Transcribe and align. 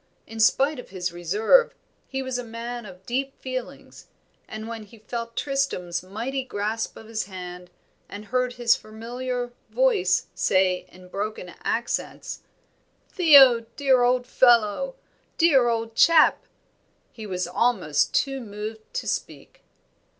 In 0.25 0.39
spite 0.39 0.79
of 0.79 0.89
his 0.89 1.11
reserve 1.13 1.75
he 2.07 2.23
was 2.23 2.39
a 2.39 2.43
man 2.43 2.87
of 2.87 3.05
deep 3.05 3.39
feelings, 3.39 4.07
and 4.47 4.67
when 4.67 4.81
he 4.81 4.97
felt 4.97 5.37
Tristram's 5.37 6.01
mighty 6.01 6.43
grasp 6.43 6.97
of 6.97 7.05
his 7.05 7.25
hand, 7.25 7.69
and 8.09 8.25
heard 8.25 8.53
his 8.53 8.75
familiar 8.75 9.53
voice 9.69 10.25
say 10.33 10.87
in 10.91 11.07
broken 11.07 11.49
accents, 11.63 12.39
"Theo, 13.11 13.59
dear 13.75 14.01
old 14.01 14.25
fellow! 14.25 14.95
dear 15.37 15.67
old 15.69 15.93
chap!" 15.95 16.45
he 17.11 17.27
was 17.27 17.47
almost 17.47 18.11
too 18.11 18.39
moved 18.41 18.91
to 18.95 19.07
speak. 19.07 19.61